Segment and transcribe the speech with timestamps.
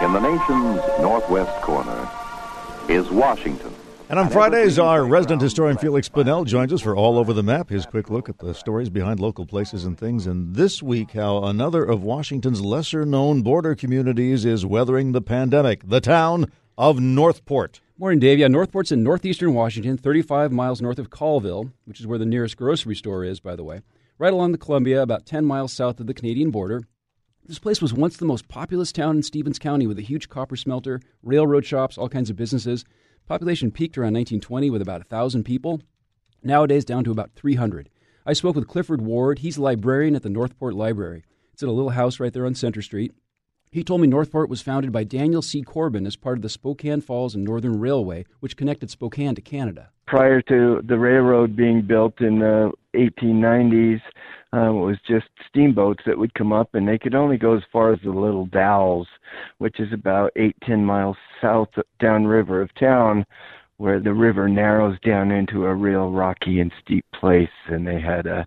[0.00, 2.08] In the nation's northwest corner
[2.88, 3.74] is Washington.
[4.08, 7.68] And on Fridays, our resident historian Feliks Banel joins us for All Over the Map,
[7.70, 10.28] his quick look at the stories behind local places and things.
[10.28, 15.82] And this week, how another of Washington's lesser known border communities is weathering the pandemic
[15.88, 16.46] the town
[16.78, 17.80] of Northport.
[17.98, 18.38] Morning, Dave.
[18.38, 22.56] Yeah, Northport's in northeastern Washington, 35 miles north of Colville, which is where the nearest
[22.56, 23.80] grocery store is, by the way.
[24.16, 26.84] Right along the Columbia, about 10 miles south of the Canadian border.
[27.48, 30.54] This place was once the most populous town in Stevens County with a huge copper
[30.54, 32.84] smelter, railroad shops, all kinds of businesses.
[33.26, 35.80] Population peaked around 1920 with about 1,000 people.
[36.42, 37.88] Nowadays, down to about 300.
[38.26, 39.38] I spoke with Clifford Ward.
[39.38, 41.24] He's a librarian at the Northport Library.
[41.54, 43.14] It's in a little house right there on Center Street.
[43.70, 45.62] He told me Northport was founded by Daniel C.
[45.62, 49.88] Corbin as part of the Spokane Falls and Northern Railway, which connected Spokane to Canada.
[50.06, 54.02] Prior to the railroad being built in the 1890s,
[54.54, 57.62] uh, it was just steamboats that would come up, and they could only go as
[57.72, 59.06] far as the Little Dalles,
[59.58, 61.68] which is about eight, ten miles south
[62.00, 63.26] downriver of town,
[63.76, 68.26] where the river narrows down into a real rocky and steep place, and they had
[68.26, 68.46] a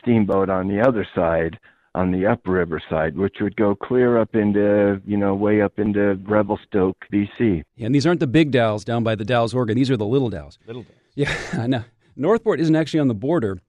[0.00, 1.58] steamboat on the other side
[1.94, 6.14] on the upriver side, which would go clear up into, you know, way up into
[6.26, 7.62] Revelstoke, BC.
[7.76, 9.76] Yeah, and these aren't the big Dalles down by the Dalles, Oregon.
[9.76, 10.58] These are the little Dalles.
[10.66, 10.98] Little Dalles.
[11.14, 11.84] Yeah, I know.
[12.14, 13.60] Northport isn't actually on the border,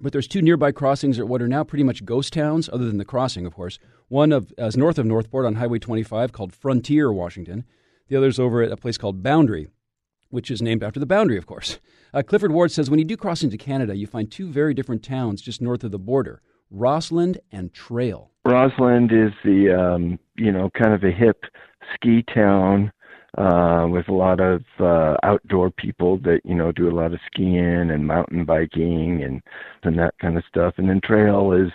[0.00, 2.98] but there's two nearby crossings at what are now pretty much ghost towns, other than
[2.98, 3.78] the crossing, of course.
[4.08, 7.64] One of uh, is north of Northport on Highway 25 called Frontier, Washington.
[8.08, 9.68] The other's over at a place called Boundary,
[10.30, 11.78] which is named after the boundary, of course.
[12.12, 15.04] Uh, Clifford Ward says when you do cross into Canada, you find two very different
[15.04, 16.42] towns just north of the border.
[16.68, 18.32] Rossland and Trail.
[18.44, 21.44] Rossland is the um, you know kind of a hip
[21.94, 22.90] ski town
[23.38, 27.20] uh, with a lot of uh, outdoor people that you know do a lot of
[27.26, 29.42] skiing and mountain biking and
[29.82, 30.74] and that kind of stuff.
[30.76, 31.70] And then Trail is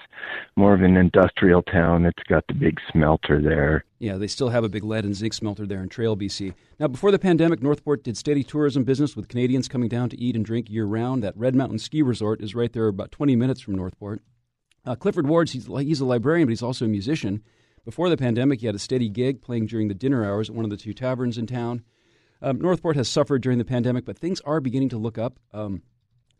[0.55, 2.05] more of an industrial town.
[2.05, 3.85] It's got the big smelter there.
[3.99, 6.53] Yeah, they still have a big lead and zinc smelter there in Trail, BC.
[6.79, 10.35] Now, before the pandemic, Northport did steady tourism business with Canadians coming down to eat
[10.35, 11.23] and drink year round.
[11.23, 14.21] That Red Mountain Ski Resort is right there, about 20 minutes from Northport.
[14.85, 17.41] Uh, Clifford Ward, he's, he's a librarian, but he's also a musician.
[17.85, 20.65] Before the pandemic, he had a steady gig playing during the dinner hours at one
[20.65, 21.83] of the two taverns in town.
[22.41, 25.39] Um, Northport has suffered during the pandemic, but things are beginning to look up.
[25.53, 25.83] Um,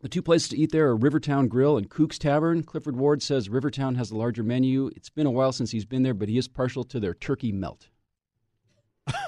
[0.00, 2.62] the two places to eat there are Rivertown Grill and Cook's Tavern.
[2.64, 4.90] Clifford Ward says Rivertown has a larger menu.
[4.96, 7.52] It's been a while since he's been there, but he is partial to their turkey
[7.52, 7.88] melt.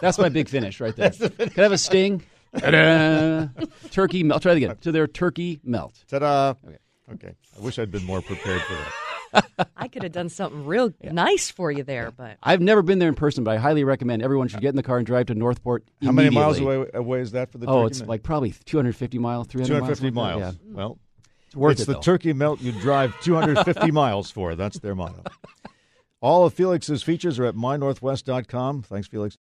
[0.03, 1.11] That's my big finish right there.
[1.11, 2.25] the Can I have a sting?
[3.91, 4.43] turkey melt.
[4.43, 4.77] Try it again.
[4.81, 6.05] To their turkey melt.
[6.09, 6.55] Ta-da!
[6.67, 6.79] Okay.
[7.15, 7.35] Okay.
[7.57, 8.93] I wish I'd been more prepared for that.
[9.77, 11.13] I could have done something real yeah.
[11.13, 14.23] nice for you there, but I've never been there in person, but I highly recommend
[14.23, 15.85] everyone should get in the car and drive to Northport.
[16.03, 17.67] How many miles away, away is that for the?
[17.67, 20.41] Oh, it's like probably 250 miles, 300 250 miles.
[20.41, 20.55] miles.
[20.55, 20.75] Yeah.
[20.75, 20.99] Well,
[21.47, 21.87] it's worth it's it.
[21.87, 22.01] the though.
[22.01, 24.55] turkey melt you drive 250 miles for.
[24.55, 25.23] That's their motto.
[26.21, 28.83] All of Feliks's features are at mynorthwest.com.
[28.83, 29.37] Thanks, Felix.